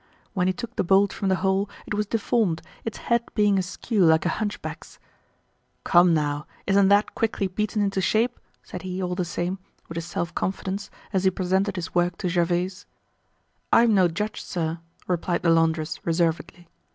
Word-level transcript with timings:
When 0.33 0.47
he 0.47 0.53
took 0.53 0.75
the 0.77 0.83
bolt 0.83 1.13
from 1.13 1.29
the 1.29 1.35
hole, 1.45 1.69
it 1.85 1.93
was 1.93 2.07
deformed, 2.07 2.63
its 2.83 2.97
head 3.05 3.21
being 3.35 3.59
askew 3.59 4.03
like 4.03 4.25
a 4.25 4.29
hunchback's. 4.29 4.97
"Come 5.83 6.11
now! 6.15 6.47
Isn't 6.65 6.87
that 6.87 7.13
quickly 7.13 7.45
beaten 7.45 7.83
into 7.83 8.01
shape?" 8.01 8.39
said 8.63 8.81
he 8.81 8.99
all 9.03 9.13
the 9.13 9.23
same, 9.23 9.59
with 9.87 9.97
his 9.97 10.05
self 10.07 10.33
confidence, 10.33 10.89
as 11.13 11.23
he 11.23 11.29
presented 11.29 11.75
his 11.75 11.93
work 11.93 12.17
to 12.17 12.29
Gervaise. 12.29 12.87
"I'm 13.71 13.93
no 13.93 14.07
judge, 14.07 14.41
sir," 14.41 14.79
replied 15.05 15.43
the 15.43 15.51
laundress, 15.51 16.03
reservedly. 16.03 16.67